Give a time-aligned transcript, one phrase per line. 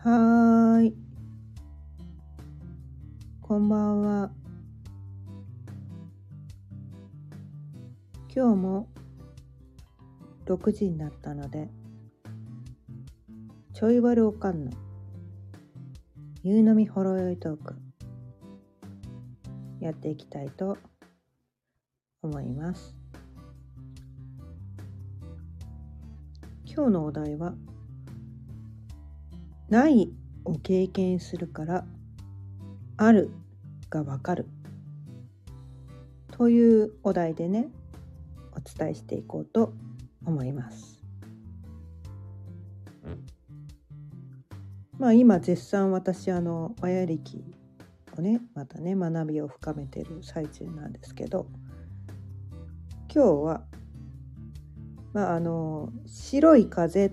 [0.00, 0.94] はい。
[3.42, 4.30] こんばんは。
[8.32, 8.88] 今日も
[10.46, 11.68] 6時になったので、
[13.74, 14.70] ちょいわるおかんの
[16.44, 17.74] 夕飲みほろ酔いトーク
[19.80, 20.78] やっていきたいと
[22.22, 22.94] 思います。
[26.64, 27.56] 今日のお題は
[29.68, 30.10] ない
[30.44, 31.84] を経験するから
[32.96, 33.30] ある
[33.90, 34.46] がわかる
[36.32, 37.68] というお題でね
[38.52, 39.72] お伝えしていこうと
[40.24, 40.98] 思います。
[44.98, 47.44] まあ今絶賛私あの親歴
[48.16, 51.46] をねまたね学びを深めている最中なんですけど
[53.14, 53.62] 今日は
[55.12, 57.12] まああの白い風っ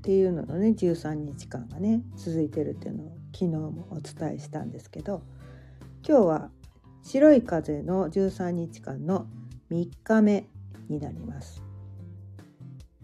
[0.00, 5.22] っていうののね13日間がね続いてるっていうのを昨日もお伝えしたんですけど
[6.08, 6.50] 今日は
[7.02, 9.26] 白い風の13日間の
[9.70, 10.46] 3日目
[10.88, 11.62] になります。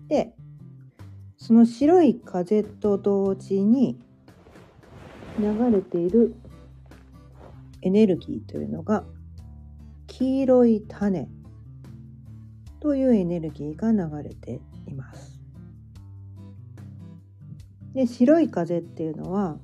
[0.09, 0.35] で
[1.37, 4.01] その白い風と同時に
[5.39, 6.35] 流れている
[7.83, 9.05] エネルギーというのが
[10.07, 11.29] 黄色い種
[12.81, 15.36] というエネルギーが流れています。
[17.97, 19.59] で白い風っていうのは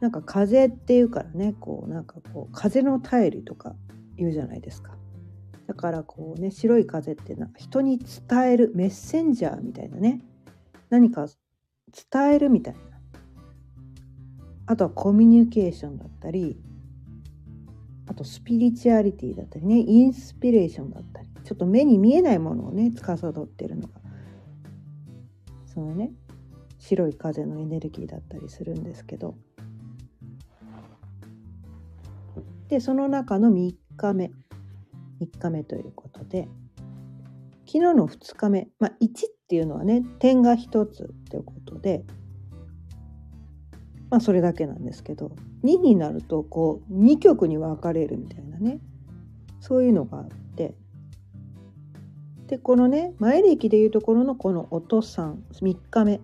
[0.00, 3.74] なんか風っていうからねこうなんかこう風の便りとか
[4.16, 4.92] 言うじゃないですか。
[5.66, 10.22] だからこうね白い風っていうのは人に伝えるメッセンジャーみたいなね。
[10.88, 11.26] 何か
[12.12, 12.80] 伝えるみたいな。
[14.66, 16.56] あとはコミュニケーションだったり
[18.06, 21.28] あとスピリチュアリティだったりねインスピレーションだったり。
[21.42, 24.00] ちょっと目に見えないものをね司ってるのが。
[25.66, 26.12] そのね
[26.86, 29.34] 白い風のエネルギーだったりするんですけど。
[32.68, 34.30] でその中の3日目。
[35.20, 36.48] 3日目ということで。
[37.66, 39.10] 昨日の2日目、まあ、1っ
[39.48, 42.04] ていうのはね点が1つということで。
[44.08, 45.32] まあそれだけなんですけど。
[45.64, 48.78] 2になるとこう2曲に分かれるみたいなね。
[49.58, 50.76] そういうのがあって。
[52.46, 56.20] でこのね前歴でいうところのこの音3 3日目。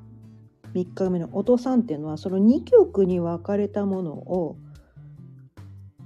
[0.74, 4.56] 3日目の音3っていうのはその2曲に分かれたものを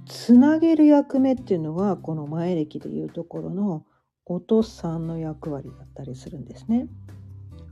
[0.05, 3.85] つなげる役目っていうのはこの前歴でいうところの
[4.25, 6.87] 音3の役割だったりするんですね。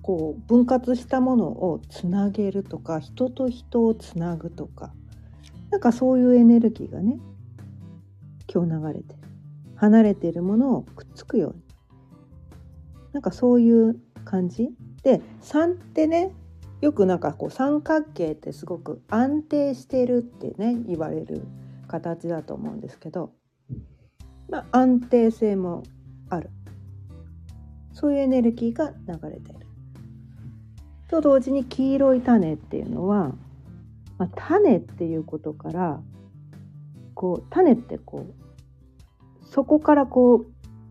[0.02, 4.94] こう分割したものをつなげるとか人と人をつなぐとか
[5.72, 7.18] なんかそういうエネルギーがね
[8.54, 9.20] 今日流れてる。
[9.78, 11.64] 離れてるものをくっつくように。
[13.14, 14.70] なんかそういう感じ。
[15.04, 16.32] で3ってね
[16.82, 21.46] よくなんかこう三角形ってすごく安定してるってね言われる
[21.88, 23.32] 形だと思うんですけど、
[24.50, 25.84] まあ、安定性も
[26.30, 26.50] ある
[27.94, 29.66] そういうエネルギーが流れている。
[31.08, 33.36] と同時に黄色い種っていうのは、
[34.18, 36.02] まあ、種っていうことから
[37.14, 40.46] こう種ってこうそこからこ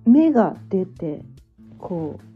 [0.07, 1.23] う芽が出て
[1.79, 2.34] こう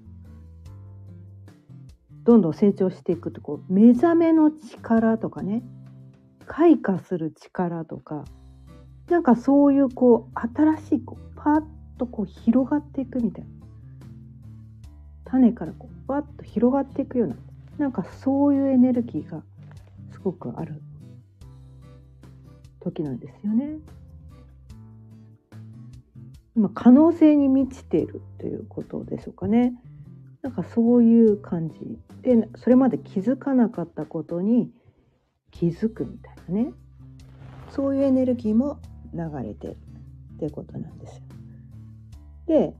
[2.29, 5.63] どんどん成長していくとこう目覚めの力とかね
[6.47, 8.27] 開花する力とか
[9.09, 11.63] なんかそういうこう新しいこうパッ
[11.99, 13.51] とこう広がっていくみたいな
[15.25, 17.37] 種からこうパッと広がっていくような
[17.79, 19.43] なんかそういうエネルギーが
[20.13, 20.83] すごくある
[22.81, 23.79] 時なんですよね。
[26.55, 29.73] 今可能性に満ちているということでしょうかね。
[30.43, 34.71] なんかそういう感じでそれまで気づかなかったことに
[35.51, 36.73] 気づくみたいなね
[37.71, 38.81] そういうエネルギーも
[39.13, 39.77] 流れてる
[40.35, 41.23] っていうことなんですよ。
[42.47, 42.75] で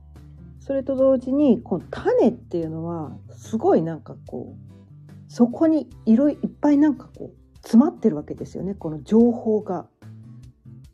[0.59, 9.87] それと同時にこの種っていうのはすごいなんかこうそこにいろいっぱいなんかこう詰まってるわけですよねこの情報が。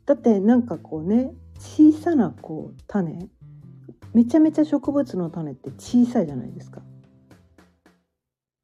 [0.04, 3.28] だってなんかこうね小さなこう種
[4.16, 6.80] めちゃめちゃ植物の種って小さいじゃないですか。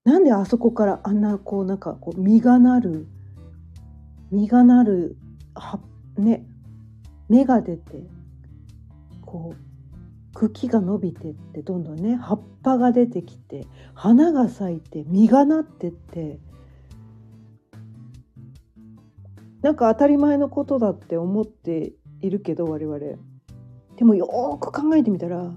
[0.02, 3.06] なんであそこからあんなこうなんかこう実がなる
[4.30, 5.18] 実がなる
[5.54, 5.78] は
[6.16, 6.46] ね
[7.28, 7.82] 芽が出て
[9.26, 16.40] こう茎が伸びてってどんどんね葉っぱが出てきて花が咲いて実がなってって
[19.60, 22.98] なんか当たり前のことだって思っているけど我々
[23.96, 24.26] でもよ
[24.60, 25.52] く考えてみたら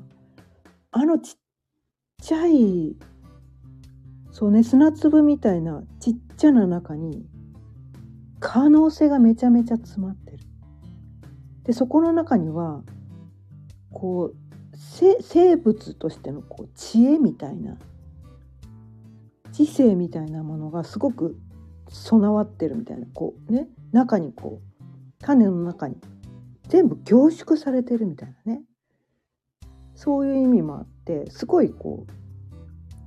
[0.91, 1.35] あのちっ
[2.21, 2.95] ちゃい
[4.31, 7.25] そうね砂粒みたいなちっちゃな中に
[8.39, 10.39] 可能性がめちゃめちゃ詰まってる。
[11.63, 12.83] でそこの中には
[13.91, 14.35] こう
[15.21, 17.77] 生物としてのこう知恵みたいな
[19.51, 21.39] 知性みたいなものがすごく
[21.89, 25.95] 備わってるみたいなこうね中にこう種の中に
[26.69, 28.61] 全部凝縮されてるみたいなね
[29.95, 32.11] そういう意味もあってすごいこう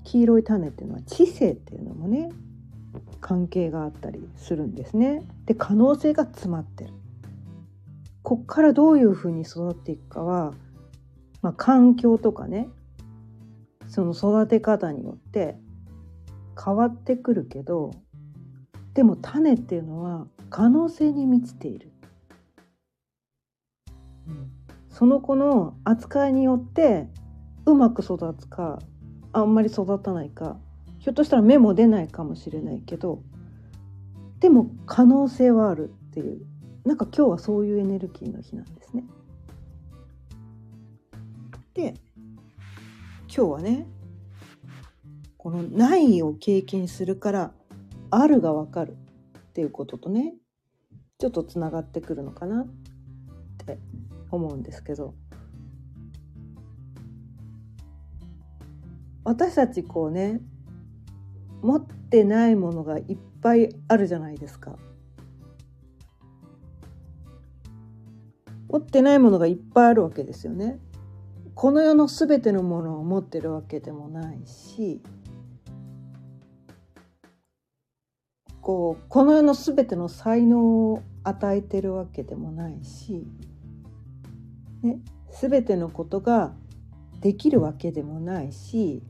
[0.05, 2.31] 黄色い種っていうのは知性っていうのもね
[3.20, 5.22] 関係があったりするんですね。
[5.44, 6.94] で可能性が詰まってる。
[8.22, 10.52] こっからどういうふうに育っていくかは、
[11.43, 12.69] まあ、環境とかね
[13.87, 15.56] その育て方によって
[16.62, 17.93] 変わってくるけど
[18.94, 21.90] でも種っていうのは可能性に満ちている。
[24.90, 27.08] その子の扱いによって
[27.66, 28.80] うまく育つか
[29.32, 30.58] あんまり育たないか
[30.98, 33.22] ひょっとしたら芽も出ないかもしれないけど
[34.40, 36.40] でも可能性はあるっていう
[36.84, 39.04] なんか今日はそういうエネルギーの日なんですね。
[41.74, 41.94] で
[43.28, 43.86] 今日はね
[45.36, 47.52] このないを経験するから
[48.10, 48.96] あるがわかる
[49.38, 50.34] っていうこととね
[51.19, 52.66] ちょっとつながってくるのかなっ
[53.66, 53.78] て
[54.30, 55.14] 思うんですけど
[59.25, 60.40] 私たちこうね
[61.62, 64.76] 持ってないものがいっぱいあるじゃないですか。
[68.70, 70.78] 持ってないものがいっぱいあるわけですよね。
[71.54, 75.02] この世の全てのものを持ってるわけでもないし
[78.60, 83.26] こうこの世の全ての才能を与えてるわけでもないし、
[84.82, 85.00] ね、
[85.40, 86.54] 全てのことが
[87.20, 89.02] できるわけでもないし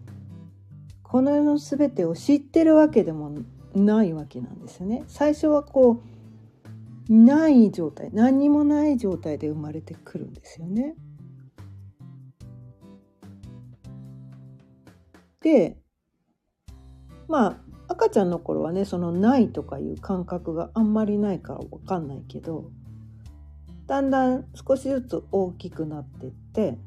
[1.02, 3.34] この世の全てを知ってるわけでも
[3.74, 5.04] ないわけなんですよね。
[5.06, 6.02] 最初はこ
[7.08, 10.94] うない状態何にもない状態で生まれてくるんですよね。
[15.40, 15.78] で
[17.26, 17.56] まあ
[17.88, 22.70] 赤ちゃんの頃はねそのないとかいう感覚があんまりないから分かんないけど
[23.88, 26.78] だんだん少しずつ大きくなっていって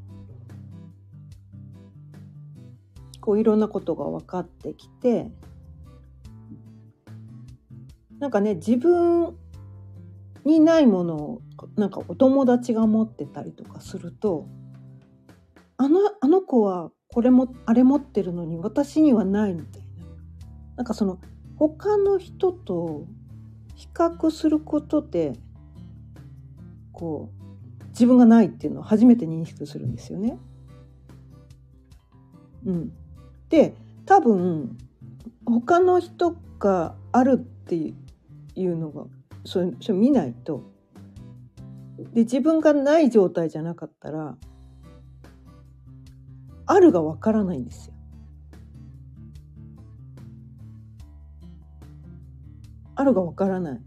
[3.20, 5.32] こういろんなことが分かってきて
[8.20, 9.36] なんかね自分
[10.46, 11.42] にないものを
[11.76, 14.48] なんかお友達が持ってたりとかすると
[15.78, 19.88] あのあの子はこれもあれ持ってるのに私にはないみたいな。
[20.78, 21.20] なんかその
[21.58, 23.06] 他の人と
[23.76, 25.34] 比較することで
[26.92, 27.30] こ
[27.80, 30.38] う自分がないっていうのを初めて認識するんですよね。
[32.66, 32.94] うん、
[33.50, 33.74] で
[34.06, 34.78] 多分
[35.46, 37.94] 他の人があるってい
[38.66, 39.06] うのが
[39.46, 40.64] それそれ見ないと
[42.14, 44.38] で自分がない状態じゃなかったら
[46.66, 47.94] あるがわからないんですよ。
[52.96, 53.82] あるがわからない。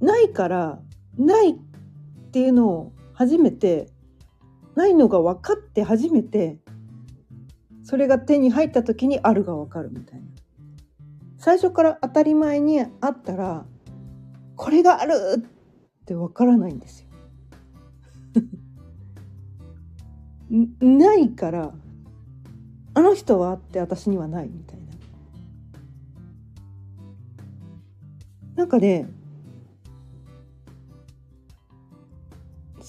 [0.00, 0.80] ないから
[1.18, 1.58] ない
[2.30, 3.88] っていうのを初めて
[4.76, 6.58] ないのが分かって初めて
[7.82, 10.26] それが手に入った時にあるが分かるみたいな
[11.38, 13.66] 最初から当たり前にあったら
[14.54, 17.08] これがあるって分からないんですよ。
[20.80, 21.74] ないから
[22.94, 24.86] あの人はあって私にはないみたいな。
[28.54, 29.08] なんかね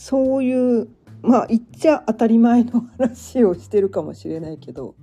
[0.01, 0.87] そういう
[1.21, 4.95] まあ言っちゃ当たり前の話をしてるかもしれないけど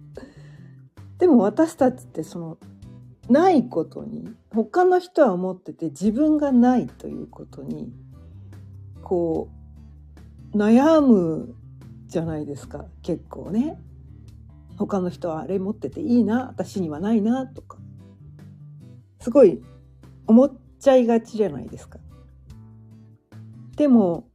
[1.19, 2.59] でも私たちってその
[3.29, 7.93] ないことに他の人は思ってて自分がないということに
[9.05, 9.49] こ
[10.53, 11.55] う悩む
[12.09, 13.79] じゃないですか結構ね
[14.79, 17.79] 他の人はあれ持ってていいな私にはないなとか
[19.21, 19.63] すごい
[20.27, 22.01] 思っちゃいがちじゃないですか。
[23.77, 24.28] でも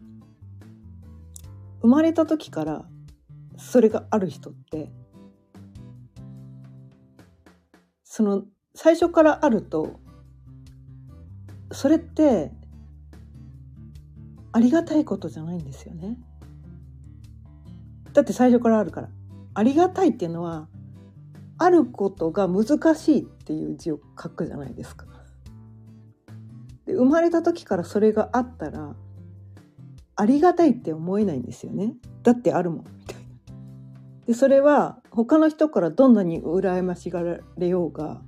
[1.84, 2.86] 生まれた時から
[3.58, 4.92] それがある人って
[8.04, 10.00] その最初からあると
[11.72, 12.52] それって
[14.52, 16.18] ありがたいことじゃないんですよね。
[18.14, 19.10] だって最初からあるから。
[19.56, 20.68] ありがたいっていうのは
[21.58, 25.06] あることが難しいっていう字を書くじゃないですか。
[26.86, 28.96] で生まれた時からそれがあったら
[30.16, 31.96] ありがたいって思えないんですよね。
[32.22, 32.80] だってあるもん。
[32.80, 33.24] みたいな。
[34.28, 38.22] でそれは他の人からどんなに羨ましがられようが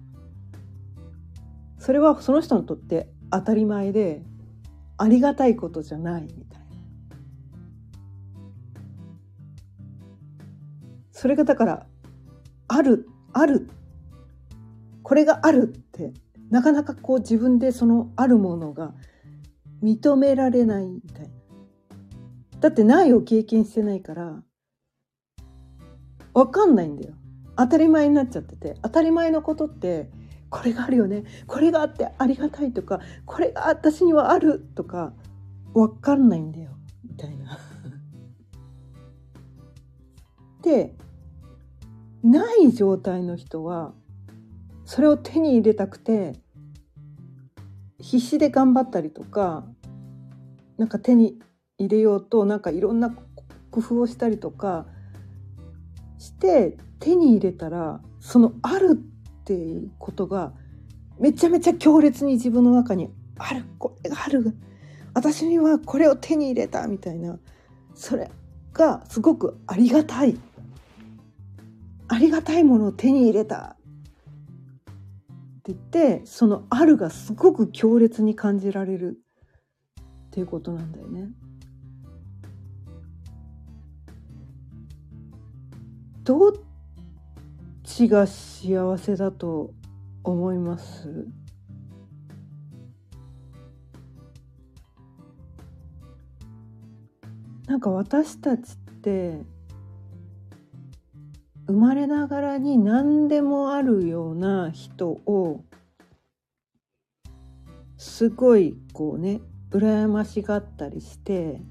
[1.80, 4.24] それはその人にとって当たり前で
[4.98, 6.66] ありがたいことじゃないみたいな。
[11.12, 11.88] それがだから
[12.68, 13.70] あるある。
[15.04, 16.14] これがあるって
[16.50, 18.94] なかなかこう自分でそのあるものが
[19.84, 21.30] 認められないみたいな。
[22.60, 24.44] だってないを経験してないから
[26.34, 27.14] 分かんないんだよ。
[27.58, 28.76] 当たり前になっちゃってて。
[28.82, 30.10] 当たり前のことって
[30.50, 31.24] これがあるよね。
[31.48, 35.14] これがあってありがたいとかこれが私にはあるとか
[35.74, 36.72] 分かんないんだよ。
[37.04, 37.60] みたいな。
[40.62, 40.96] で
[42.24, 43.94] ない状態の人は
[44.84, 46.34] それを手に入れたくて
[48.00, 49.66] 必死で頑張ったりとか
[50.78, 51.40] なんか手に
[51.78, 53.12] 入れようとなんかいろんな
[53.72, 54.86] 工夫をしたりとか
[56.18, 60.54] して手に入れたらそのあるっていうことが
[61.20, 63.64] めちゃめちゃ強烈に自分の中にある。
[63.78, 64.56] これがある。
[65.14, 67.40] 私にはこれを手に入れたみたいな。
[67.94, 68.30] それ
[68.74, 70.38] がすごくありがたい。
[72.08, 73.78] ありがたいものを手に入れた。
[75.60, 75.80] って言っ
[76.20, 79.20] てその「ある」がすごく強烈に感じられる
[80.28, 81.30] っていうことなんだよね。
[86.26, 86.52] どっ
[87.84, 89.72] ちが幸せだと
[90.24, 91.28] 思います？
[97.68, 99.40] なんか私たちって
[101.68, 105.64] 生まれながらに何でもあるような人を
[107.98, 111.62] すごいこうね羨ましがったりして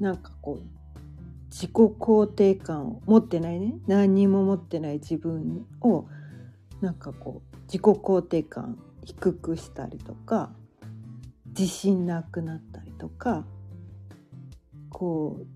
[0.00, 0.75] なんかこう
[1.56, 3.78] 自己肯定感を持ってないね。
[3.86, 6.04] 何にも持ってない自分を
[6.82, 10.50] なんかこう自己肯定感低くしたりとか
[11.46, 13.46] 自信なくなったりとか
[14.90, 15.46] こう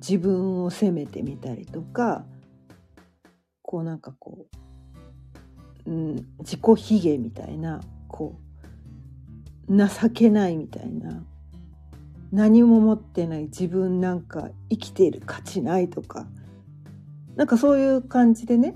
[0.00, 2.24] 自分を責めてみたりとか
[3.62, 4.46] こうなんかこ
[5.86, 8.40] う、うん、自己卑下みたいなこ
[9.68, 11.22] う情けないみたいな
[12.32, 16.26] 何も持ってない自分なんか生きている価値ないとか
[17.36, 18.74] なんかそういう感じでね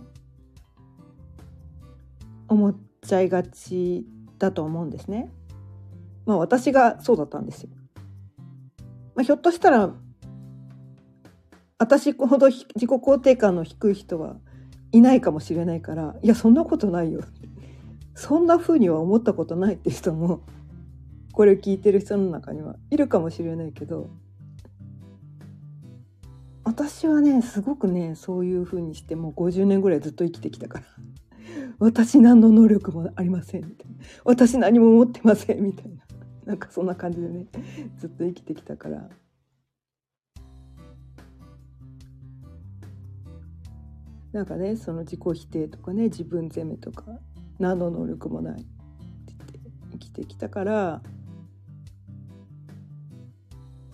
[2.48, 4.06] 思っちゃいがち
[4.38, 5.32] だと思うんですね。
[6.26, 7.70] まあ私がそうだったんですよ。
[9.14, 9.92] まあ、ひょっとしたら
[11.78, 14.36] 私ほど自己肯定感の低い人は
[14.92, 17.22] いないかもしれないからいやそんなことないよ
[18.14, 20.42] そんな風には思ったことないって人も
[21.36, 24.08] これを聞いてる人の中にはいるかもしれないけど
[26.64, 30.86] 私はねすごくねそういう風にしてもう50年ぐらいずっと生きてきたから
[31.78, 36.06] 私何の能力もありませんみたいな私何も持ってませんみたいな
[36.46, 37.48] なんかそんな感じでね
[37.98, 39.10] ずっと生きてきたから。
[44.32, 47.04] なんかねその自己否定とかね自分責めとか
[47.58, 48.64] 何の能力もないって
[49.28, 49.60] 言って
[49.92, 51.02] 生きてきたから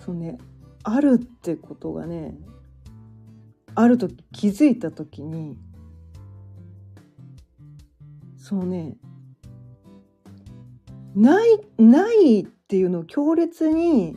[0.05, 0.39] そうね。
[0.83, 2.35] あるってことがね
[3.77, 5.57] ある時気づいた時に
[8.37, 8.97] そうね。
[11.15, 14.17] ないないっていうのを強烈に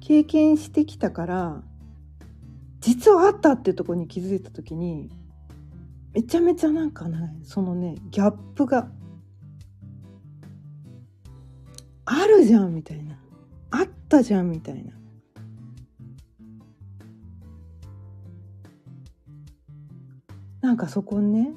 [0.00, 1.62] 経験してきたから
[2.80, 5.10] 実はあったってとこに気づいた時に
[6.14, 8.88] めちゃめちゃなんかねそのねギャップが
[12.06, 13.09] あるじゃんみたいな。
[14.10, 14.90] ったじゃんみたいな。
[20.60, 21.52] なんかそこにね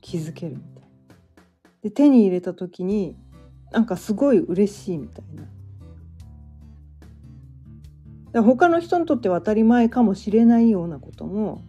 [0.00, 0.88] 気づけるみたいな。
[1.82, 3.16] で手に入れた時に
[3.70, 5.44] なんかすごい嬉しいみたいな。
[8.32, 11.62] だ他の人にとっては当たり前かもしれないようなことも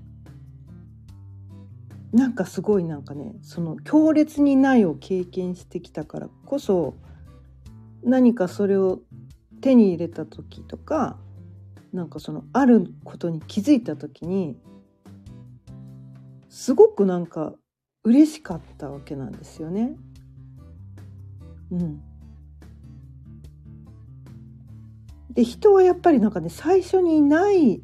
[2.13, 6.95] なんかすごいなんかねその強烈にないを経験してきたからこそ
[8.01, 9.01] 何かそれを
[9.63, 11.17] 手に入れた時とか
[11.93, 14.58] なんかそのあることに気づいた時に
[16.50, 17.53] すごくなんか
[18.03, 19.96] 嬉しかったわけなんですよね。
[21.72, 22.03] うん、
[25.32, 27.82] で人はやっぱりなんかね最初にない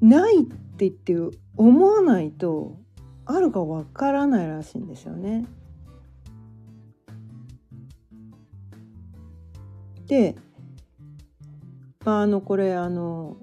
[0.00, 2.78] ないって言って思わないと
[3.26, 5.44] あるかわからないらしいんですよね。
[10.06, 10.36] で
[12.04, 13.36] まあ、あのこれあの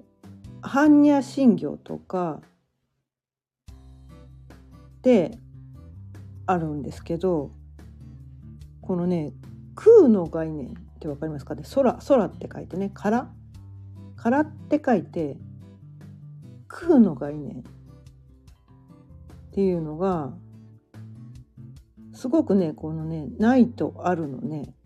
[0.62, 2.40] 般若心経とか
[5.02, 5.38] で
[6.46, 7.50] あるんですけど
[8.80, 9.32] このね
[9.74, 11.56] 空の概念って分かりますか？
[11.56, 13.28] ね空空って書いてね空。
[14.16, 15.36] 空って書いて
[16.68, 17.62] 空の概念っ
[19.50, 20.32] ていうのが
[22.12, 24.76] すごくねこのねないとあるのね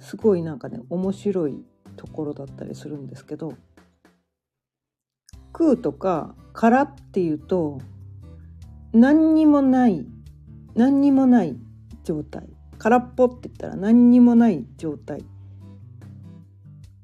[0.00, 1.62] すごいなんかね面白い
[1.96, 3.54] ところだったりするんですけど
[5.52, 7.80] 空とか空っていうと
[8.92, 10.06] 何にもない
[10.76, 11.56] 何にもない
[12.04, 12.48] 状態。
[12.78, 15.24] 空っぽって言ったら何にもない状態。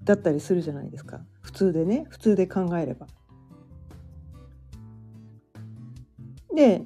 [0.05, 1.21] だったりするじゃないですか。
[1.41, 3.07] 普通でね普通で考えれば。
[6.55, 6.85] で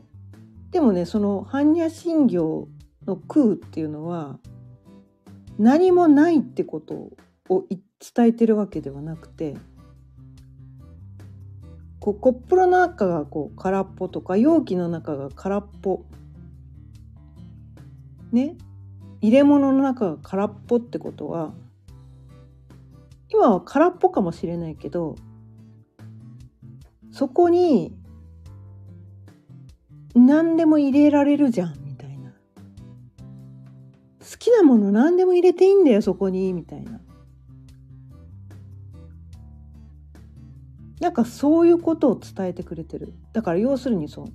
[0.70, 2.68] でもねその般若心経
[3.04, 4.38] の空っていうのは
[5.58, 6.94] 何もないってこと
[7.48, 9.56] を言伝えてるわけではなくて
[12.06, 16.04] こうコップの中がこう空っぽとか容器の中が空っぽ。
[18.30, 18.56] ね。
[19.20, 21.52] 入れ物の中が空っぽってことは
[23.28, 25.16] 今は空っぽかもしれないけど
[27.10, 27.96] そこに
[30.14, 32.30] 何でも入れられるじゃんみたいな。
[34.20, 37.00] 好きなもの何でも入れていいんだよそこにみたいな。
[41.00, 44.26] なんかそういうことを伝えてくれてるだから要するにそう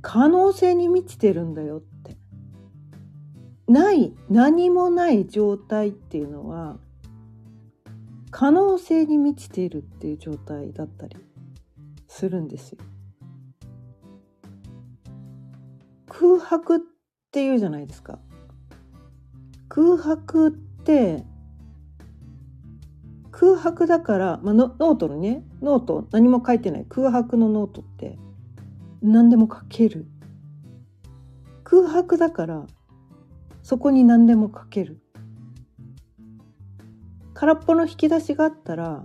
[0.00, 2.16] 可能性に満ちてるんだよって
[3.68, 6.78] ない何もない状態っていうのは
[8.30, 11.16] 可能性に満ちているっていう状態だったり
[12.08, 12.78] するんですよ。
[16.08, 16.80] 空白っ
[17.30, 18.18] ていうじゃないですか。
[19.68, 21.24] 空白って
[23.42, 26.86] 空白だから、まあ、ノートのねノート何も書いてない。
[26.88, 28.16] 空白のノートって
[29.02, 30.06] 何でも書ける。
[31.64, 32.64] 空白だから
[33.64, 35.02] そこに何でも書ける。
[37.34, 39.04] 空っぽの引き出しがあったら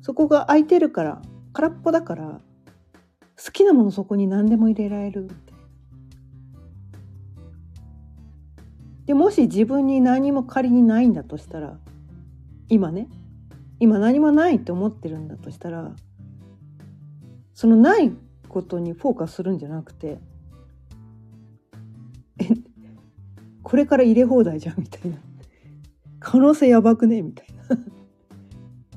[0.00, 1.20] そこが空いてるから
[1.52, 2.40] 空っぽだから
[3.44, 5.28] 好きなものそこに何でも入れられる。
[9.04, 11.78] でもし自分に何も仮にないんだとしたら
[12.72, 13.06] 今ね
[13.80, 15.94] 今何もないと思ってるんだとしたら
[17.52, 18.10] そのない
[18.48, 20.18] ことにフォーカスするんじゃなくて
[22.40, 22.48] え
[23.62, 25.18] これから入れ放題じゃんみたいな。
[26.18, 27.76] 可能性やばくねみたいな。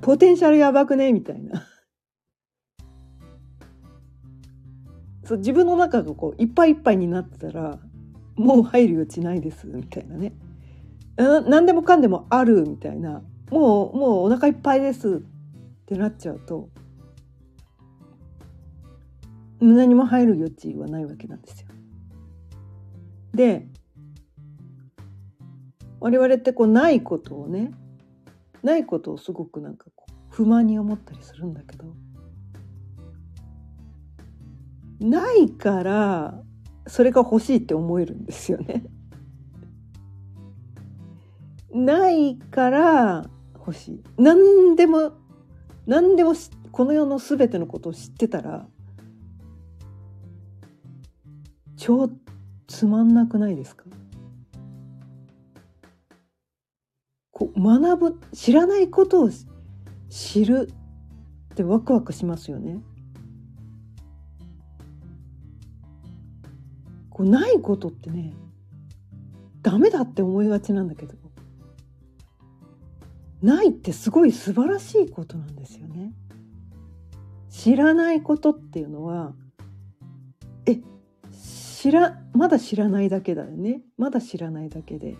[0.01, 1.67] ポテンシャルやばくねみたいな。
[5.25, 7.79] そう自分の中がこういっぱいいっぱいになってたら
[8.35, 10.33] もう入る余地ないですみたいなね。
[11.17, 16.69] な何でもかんでもあるみたいなもうもうお腹いっぱいですってなっちゃうと
[19.59, 21.67] 何も入る余地はないわけなんですよ。
[23.33, 23.67] で
[25.99, 27.71] 我々ってこうないことをね
[28.63, 31.95] ないことをすごくなんかこう不満に思ったりするんだけど
[34.99, 36.41] ないから
[36.87, 38.83] それが欲しいって思えるんですよね。
[41.73, 43.29] ないから
[43.65, 44.03] 欲しい。
[44.17, 45.13] 何でも
[45.85, 46.33] 何でも
[46.71, 48.67] この世の全てのことを知ってたら
[51.77, 52.09] 超
[52.67, 53.85] つまんなくないですか？
[57.31, 59.29] こう学ぶ知らないことを
[60.09, 60.69] 知る
[61.53, 62.79] ってワクワクしますよね。
[67.09, 68.33] こうないことってね
[69.61, 71.13] ダメだって思いがちなんだけど
[73.45, 76.13] ないってすごい素晴らしいことなんですよね。
[77.49, 79.33] 知らないことっていうのは
[80.65, 80.81] え
[81.31, 85.15] 知らまだ知らないだけだよねまだ知らないだけで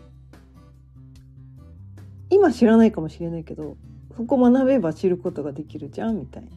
[2.30, 3.78] 今知らないかもしれないけど
[4.18, 6.50] そこ学べば知ることができるじゃんみたいな。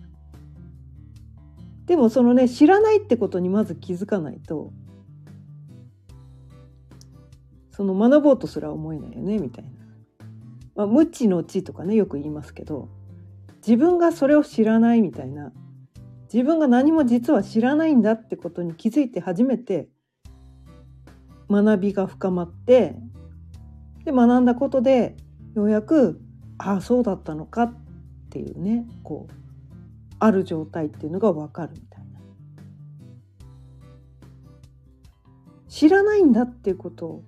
[1.87, 4.73] でもそのね知らないってことにまず気づかないと
[7.71, 9.78] その学ぼうとすら思えないよねみたいな。
[10.79, 12.89] まあ、無知の知とかねよく言いますけど
[13.67, 15.53] 自分がそれを知らないみたいな
[16.33, 19.89] 自分が何も実は知らないんだってことに気づいて初めて
[21.51, 22.95] 学びが深まって
[24.05, 25.17] で学んだことで
[25.57, 26.21] ようやく
[26.59, 27.75] ああそうだったのかっ
[28.31, 29.35] ていうねこう
[30.21, 32.21] ある状態っていうのが分かるみたいな。
[35.67, 37.25] 知らないんだっていうことを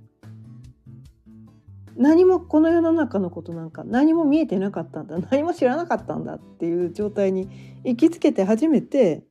[1.96, 7.48] 何もこの世の中のことなんか何も見えてなかったんだ何も知らなかったんだっていう状態に
[7.85, 9.24] 行きつけて初めて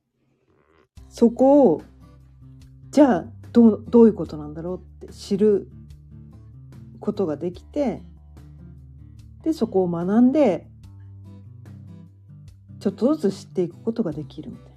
[1.08, 1.82] そこを
[2.90, 5.68] じゃあどうどういうことなんだろうって知る
[7.00, 8.02] ことができて
[9.42, 10.66] でそこを学んで
[12.78, 14.70] ちょっとずつ知っていくことができるみたいな。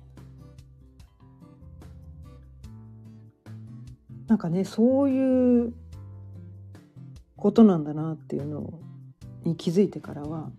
[4.27, 5.73] なんかねそういう
[7.43, 8.79] ことなんだなっていうの
[9.43, 10.49] に気づいてからは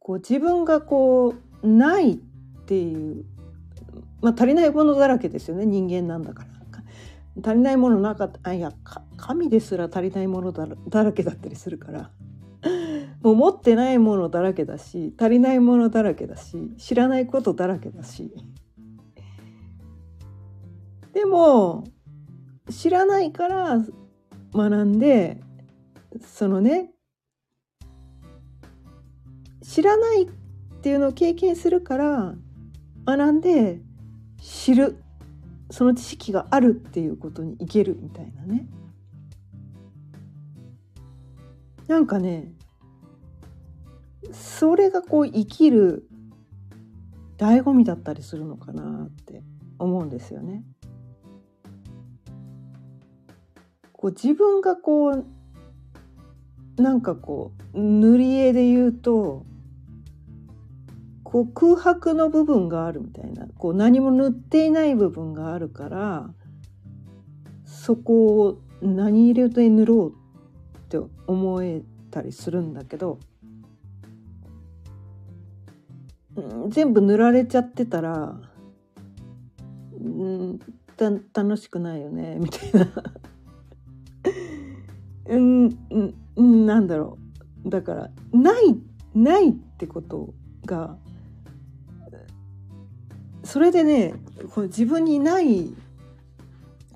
[0.00, 2.16] こう自分がこうないっ
[2.66, 3.24] ていう
[4.20, 6.52] まあ足りないものだらけですよね人間なんだから。
[7.42, 8.72] 足りないものなかったあいや
[9.16, 10.66] 神ですら足りないものだ
[11.02, 12.10] らけだったりするから
[13.22, 18.34] もう持ってないものだらけだし足りないものだらけだし知らないことだらけだし
[21.14, 21.84] でも
[22.68, 23.78] 知らないから
[24.54, 25.40] 学んで
[26.20, 26.90] そのね
[29.62, 30.28] 知らないっ
[30.82, 32.34] ていうのを経験するから
[33.06, 33.80] 学んで
[34.40, 35.02] 知る
[35.70, 38.66] その知識があるっていうことにいけるみたいなね
[41.88, 42.52] なんかね
[44.32, 46.08] それがこう生きる
[47.38, 49.42] 醍醐味だったりするのかなって
[49.78, 50.62] 思うんですよね。
[54.02, 59.46] こう自分がこうなんかこう塗り絵で言うと
[61.22, 63.46] こう空白の部分があるみたいな。
[63.56, 66.30] こう何も塗っていない部分があるから
[67.64, 73.20] そこを何色で塗ろうって思えたりするんだけど、
[76.34, 78.36] うん、全部塗られちゃってたら、
[80.04, 80.58] うん、
[80.96, 81.08] た
[81.40, 82.92] 楽しくないよねみたいな。
[85.26, 85.78] うん、
[86.36, 87.18] うん、なんだろ
[87.64, 88.76] うだからない
[89.14, 90.96] ないってことが
[93.44, 94.14] それでね
[94.50, 95.74] この自分にない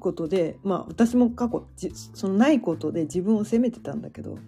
[0.01, 1.67] ことでまあ私も過去
[2.15, 4.39] そのないことで自分を責めてたんだけど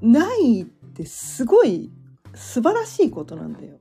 [0.00, 1.90] ないってすごい
[2.34, 3.78] 素晴らしいことなんだよ。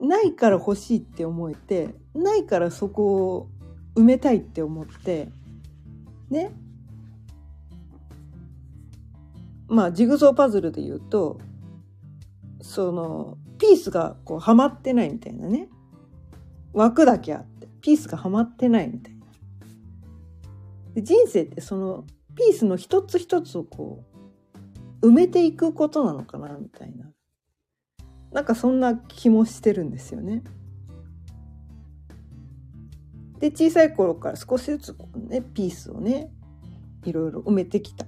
[0.00, 3.48] ないから欲しいって思えてないからそこを
[3.94, 5.28] 埋めたいって思って
[6.32, 6.52] ね
[9.68, 11.40] まあジグゾーパズルで言うと
[12.60, 15.68] そのピースがこうはまってないみたいなね
[16.72, 19.22] 枠だけあってピースがはまってないみたいな。
[20.94, 24.04] で人生ってそのピースの一つ一つをこ
[25.02, 27.06] う埋めていくことなのかなみたいな
[28.32, 30.42] なんかそんな気もしてるんですよね。
[33.42, 34.96] で小さい頃から少しずつ、
[35.28, 36.30] ね、ピースをね
[37.04, 38.06] いろいろ埋めてきた。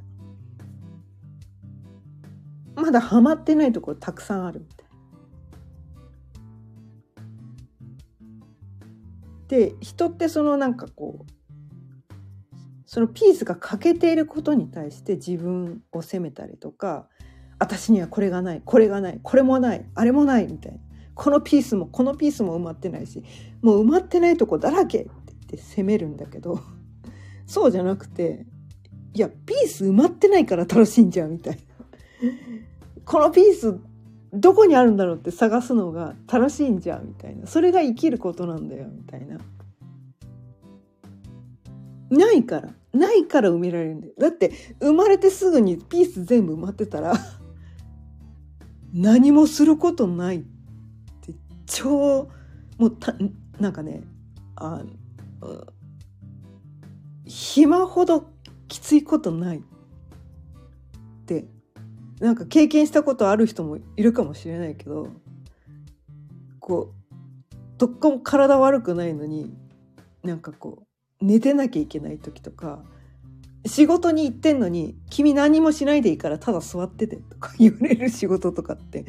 [2.77, 4.87] まだハマってないところたくさんあるみたい。
[9.49, 12.13] で人ってそのなんかこう
[12.87, 17.09] そのピースが欠けていることに対して自分を責めたりとか
[17.59, 20.79] 私にはこれがないこれがないこれもないあれもないみたいな。
[21.17, 23.25] このピースもこのピースも埋まってないし
[23.63, 25.09] もう埋まってないとこだらけ。
[25.55, 26.61] って責めるんだけど
[27.47, 28.47] そうじゃなくて
[29.15, 31.61] いやピース埋まってないから楽しいんじゃんみたいな。
[33.05, 33.79] このピース
[34.33, 37.47] どこにあるんだろうって探すのが楽しいんじゃんみたいな。
[37.47, 39.39] それが生きることなんだよみたいな。
[42.11, 42.75] ないから。
[42.93, 44.15] ないから埋められるんだよ。
[44.19, 47.15] だって生まれてすぐにピース全部埋まってたら
[48.93, 50.41] 何もすることないっ
[51.21, 51.35] て
[51.67, 52.29] 超
[52.79, 53.15] もうた
[53.59, 54.03] なんかね
[54.55, 54.83] あ
[57.25, 58.31] 暇ほど
[58.69, 59.63] きついことないっ
[61.27, 61.47] て
[62.21, 65.09] なんか経験したことある人もいるかもしれないけど
[66.61, 67.15] こう
[67.79, 69.53] どっかも体悪くないのに
[70.23, 70.85] なんかこ
[71.21, 72.83] う寝てなきゃいけない時とか
[73.67, 79.05] 仕事に行ってんのに「君何もしないでいいからただ座ってて」とか 言われる仕事とかって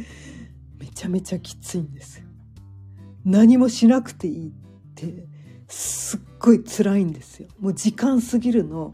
[0.79, 2.25] めちゃめちゃきついんですよ。
[3.25, 4.51] 何もしなくていいっ
[4.93, 5.27] て
[5.67, 7.47] すっごい辛いんですよ。
[7.59, 8.93] もう時間過ぎるの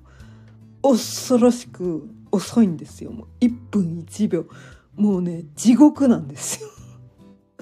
[0.81, 3.11] 恐ろしく遅いんですよ。
[3.11, 4.45] もう1分1秒。
[4.95, 6.69] もうね地獄なんですよ。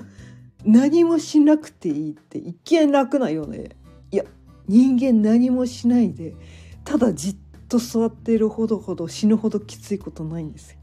[0.65, 3.78] 何もしなくていいって一見楽なよね。
[4.12, 4.26] いや
[4.67, 6.36] 人間何もしないで
[6.84, 7.36] ただじっ
[7.67, 10.80] と座っているほどほど死ぬほどきついことないんですよ。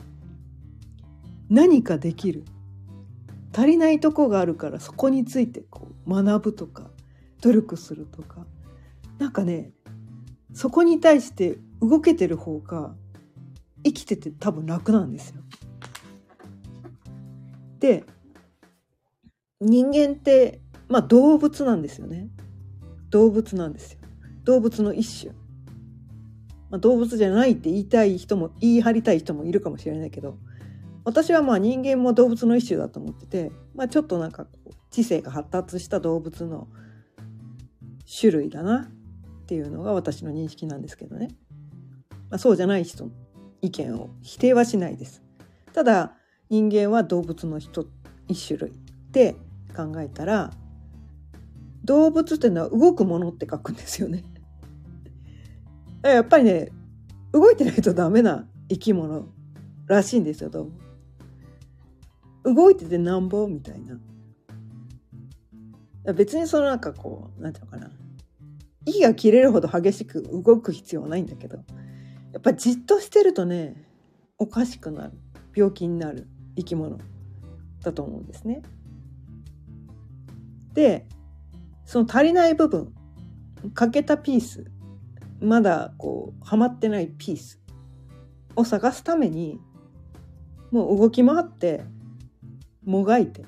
[1.49, 2.45] 何かできる。
[3.57, 6.91] 足りないとこがあるからそこについてこう学ぶとか
[7.43, 8.47] 努力するとか
[9.19, 9.73] なんかね
[10.53, 12.95] そこに対して動けてる方が
[13.85, 15.43] 生きてて多分楽なんですよ。
[17.79, 18.05] で
[19.61, 22.29] 人間ってまあ動物なんですよね。
[23.11, 24.01] 動物なんですよ。
[24.45, 25.35] 動物の一種。
[26.71, 30.37] まあ、動物じゃないって言いたい人も言い張りたい人もいるかもしれないけど
[31.05, 36.67] 私はまあ人間も動物の一種だと思ってて、まあ、ちょっとなんかこう知性が発達した動物の
[38.09, 38.89] 種類だな
[39.43, 41.29] っていうのが私の認識なんですけどね、
[42.31, 43.11] まあ、そうじゃない人の
[43.63, 45.23] 意見を否定はしないです。
[45.73, 46.15] ただ
[46.49, 47.87] 人間は動物の人
[48.29, 48.75] 一種類っ
[49.13, 49.35] て
[49.77, 50.53] 考えたら
[51.85, 54.25] 動物っていうのは動くものって書くんですよね。
[56.03, 56.71] やっぱりね
[57.33, 59.27] 動いてないとダメな生き物
[59.87, 62.55] らしいんですよどうも。
[62.55, 63.99] 動いててなんぼみたいな。
[66.15, 67.91] 別にそのなんかこうなんていうのかな。
[68.85, 71.57] 息が切れるほど激しく動く必要はないんだけど
[72.33, 73.85] やっぱじっとしてるとね
[74.39, 75.13] おかしくなる。
[75.57, 76.99] 病気になる生き物
[77.83, 78.61] だと思うんですね。
[80.75, 81.07] で
[81.87, 82.93] その足りない部分
[83.73, 84.71] 欠けたピース
[85.41, 87.59] まだこうはまってないピース
[88.55, 89.59] を探すために
[90.71, 91.85] もう動き回って
[92.85, 93.45] もがいて。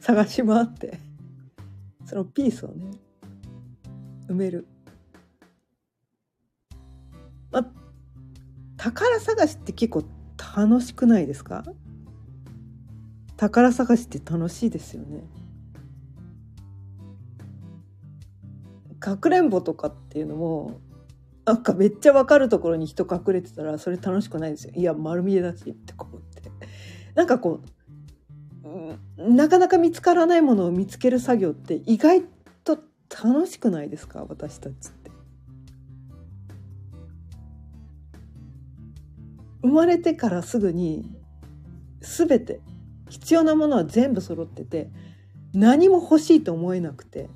[0.00, 0.98] 探し回って
[2.04, 2.90] そのピースをね
[4.28, 4.66] 埋める。
[7.50, 7.66] まあ、
[8.76, 10.04] 宝探しって結構
[10.56, 11.64] 楽しくないですか？
[13.36, 15.24] 宝探しって楽しいですよね。
[18.98, 20.80] かくれんぼとかっていうのも
[21.44, 26.48] なんかめっちゃ分かるところに人隠れてたらそれ楽しくないですよいや丸見えだしってこうって
[27.16, 27.68] なんかこう、
[29.16, 32.22] なかなか見つからないものを見つける作業って意外
[32.64, 32.78] と
[33.24, 34.24] 楽しくないですか？
[34.28, 35.10] 私たちって。
[39.62, 41.08] 生まれてからすぐに
[42.00, 42.60] 全て
[43.08, 44.90] 必要なものは全部揃ってて
[45.52, 47.28] 何も欲しいと思えなくて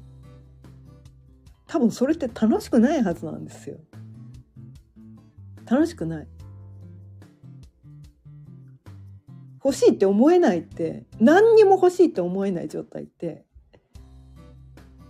[1.67, 3.77] 多分それって楽しくないはずなんですよ。
[5.67, 6.29] 楽しくない。
[9.67, 13.45] 欲しいって思えないって何にも欲しいって思えない状態って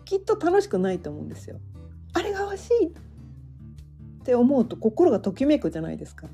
[0.07, 1.61] きっと楽しくないと思うんですよ。
[2.15, 2.93] あれが欲しいっ
[4.25, 6.29] て思うと心がときめくじゃないですか。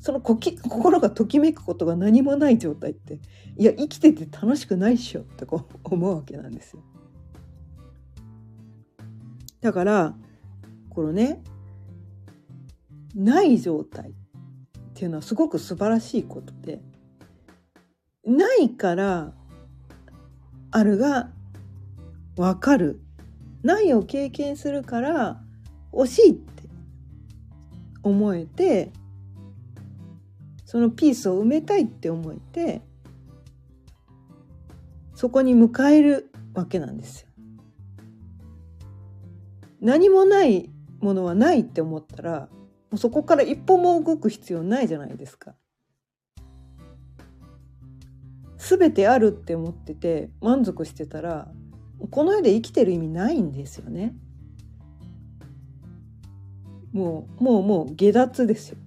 [0.00, 3.20] そのこき心がときめくことが何もない状態って
[3.58, 6.82] いや生きてて楽しくないっしょってこう思うわけなんですよ。
[9.60, 10.14] だから
[10.88, 11.42] このね
[13.14, 14.12] ない状態っ
[14.94, 16.80] ていうのはすごく素晴らしいことで
[18.26, 19.32] ないから
[20.70, 21.30] あるが
[22.36, 23.00] 分かる
[23.62, 25.40] ないを経験するから
[25.92, 26.64] 惜しいって
[28.02, 28.92] 思えて
[30.64, 32.82] そのピースを埋めたいって思えて
[35.14, 37.28] そこに迎えるわけなんですよ。
[39.80, 42.48] 何もないものはないって思ったらも
[42.92, 45.54] うそこから一歩も動く必要ないじゃないですか。
[48.66, 51.48] 全てあるって思ってて満足してたら
[52.10, 54.14] この世で生きてる意味ないんですよね。
[56.92, 58.78] もうもうもう下脱ですよ。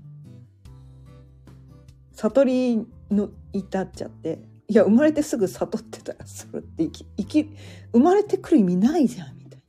[2.13, 7.49] 悟りの至っちゃっていや生まれてすぐ悟ってたらそれって生き生き
[7.93, 9.61] 生まれてくる意味ないじゃんみたい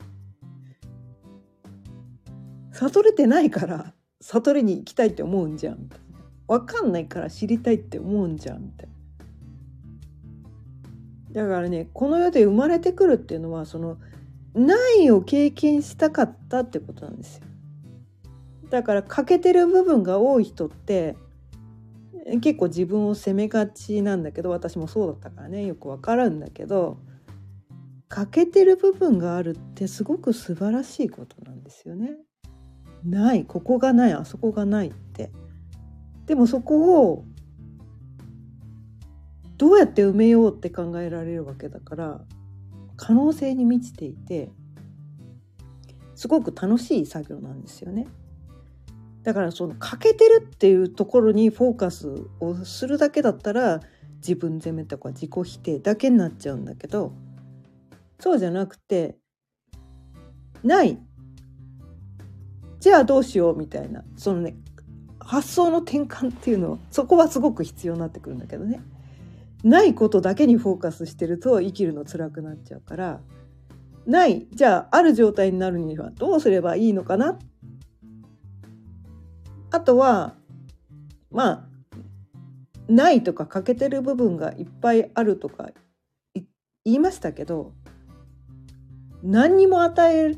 [2.71, 3.93] な悟れてないから
[4.23, 8.98] 悟りに行きたいって思うんじゃんみたいな分かんないから知りたいって思うんじゃんみたいな
[11.39, 13.97] だからねこの世で生まれてくるっていうのはその
[14.55, 17.43] ないを経験したかったってことなんですよ
[18.71, 21.17] だから欠けてる部分が多い人って
[22.41, 26.99] 結構自分を責めがちなんだけど私もそうだったからねよくわかるんだけど
[28.09, 32.17] 欠けてる部分があるってすごく素晴らしいことなんですよね。
[33.05, 35.31] ないここがないあそこがないって
[36.27, 37.25] でもそこを
[39.59, 42.21] どうやって埋めようって考えられるわけだから
[42.97, 44.51] 可能性に満ちていて
[46.15, 48.09] すごく楽しい作業なんですよね。
[49.23, 52.09] だからその欠けてるっていうところにフォーカス
[52.41, 53.81] をするだけだったら
[54.17, 57.13] 自分責めとか自己否定だけになっちゃうんだけど
[58.19, 59.17] そうじゃなくて
[60.65, 60.99] ない。
[62.81, 64.05] じゃあどうしようみたいな。
[64.17, 64.57] そのね
[65.21, 68.81] 発想の転換っていうのはそこはすごく必要になってくるんだけどね。
[69.65, 73.21] ないことだけにフォーカスしてると生きるの辛くなっちゃうから
[74.07, 77.39] ないじゃあある状態になるにはどうすればいいのかな？
[79.71, 80.35] あとは
[81.31, 81.69] まあ
[82.89, 85.69] ないとか欠けてる部分がいっぱいあるとか
[86.35, 86.45] 言
[86.85, 87.75] いましたけど
[89.23, 90.37] 何にも与え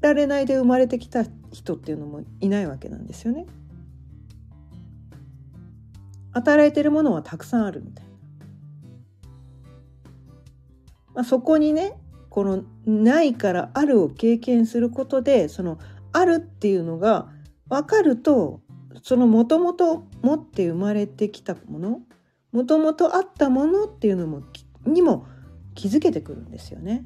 [0.00, 3.44] られないで生まれてきた人っていうのもいないわけなんですよね。
[6.32, 8.11] 与えられてるものはたくさんあるみたいな。
[11.14, 11.94] まあ、そこにね
[12.30, 15.78] このないからあるを経験することでその
[16.12, 17.28] あるっていうのが
[17.68, 18.60] 分かると
[19.02, 22.00] そのもともと持って生まれてきたもの
[22.52, 24.42] もともとあったものっていうのも
[24.86, 25.26] にも
[25.74, 27.04] 気づけてくるんですよね。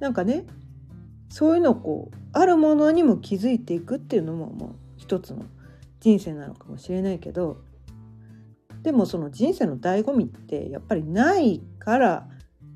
[0.00, 0.46] なんかね
[1.28, 5.44] そういうのをこうあるものにも気づいていくっていうのももう一つの
[6.00, 7.62] 人生なのかもしれないけど
[8.82, 12.28] でもその人生の醍醐味ってやっぱりないから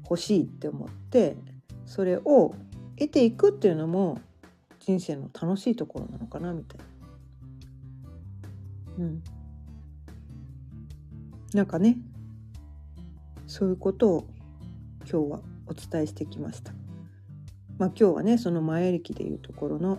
[0.03, 1.37] 欲しいって思って
[1.87, 2.55] それを
[2.99, 4.19] 得ていくっていうのも
[4.81, 6.85] 人生の楽しいところなのかなみたいな。
[8.99, 9.23] うん。
[11.55, 11.97] なんかね
[13.47, 14.27] そういうことを
[15.11, 16.73] 今日はお伝えしてきました。
[17.79, 19.99] まあ今日はねその前歴でいうところの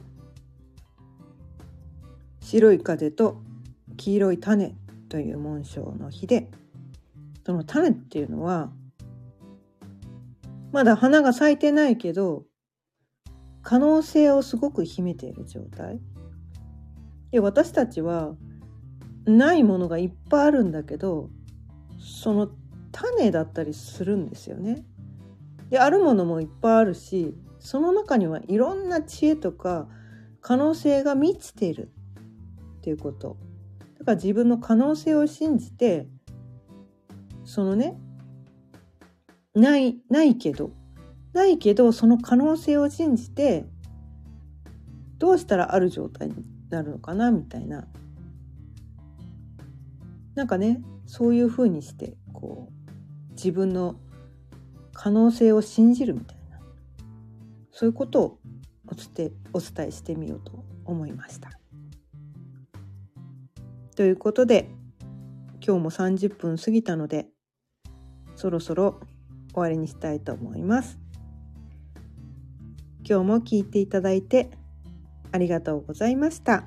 [2.41, 3.41] 白い風と
[3.97, 4.75] 黄色い種
[5.09, 6.49] という紋章の日で
[7.45, 8.71] その種っていうのは
[10.71, 12.43] まだ花が咲いてないけど
[13.61, 15.99] 可能性をすごく秘めている状態
[17.31, 18.35] で私たちは
[19.25, 21.29] ないものがいっぱいあるんだけど
[21.99, 22.49] その
[22.91, 24.85] 種だったりするんですよね。
[25.69, 29.87] であるものもいっぱいあるしその中にはいろんな知恵とか
[30.41, 31.91] 可能性が満ちている
[32.77, 33.37] っていうこと
[34.05, 36.07] か自分の可能性を信じて
[37.43, 37.97] そのね
[39.53, 40.71] ないないけど
[41.33, 43.65] ないけどその可能性を信じて
[45.17, 46.35] どうしたらある状態に
[46.69, 47.87] なるのかなみたいな
[50.35, 53.95] なんかねそういうふうにしてこう自分の
[54.93, 56.59] 可能性を信じるみたいな
[57.71, 58.39] そういうことを
[59.53, 61.54] お伝えしてみようと思いました。
[63.95, 64.69] ということで
[65.65, 67.27] 今日も30分過ぎたので
[68.35, 68.99] そろそろ
[69.53, 70.99] 終わりにしたいと思います。
[73.07, 74.49] 今日も聞いていただいて
[75.31, 76.65] ありがとうございました。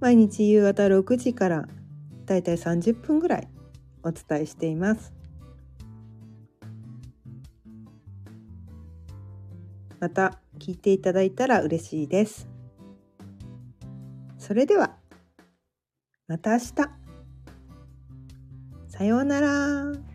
[0.00, 1.68] 毎日夕方6時から
[2.24, 3.48] だいたい30分ぐらい
[4.02, 5.12] お伝えしています。
[10.00, 12.48] また聞いていただいたら嬉しいです。
[14.38, 14.96] それでは
[16.28, 16.74] また明日。
[18.88, 20.05] さようなら。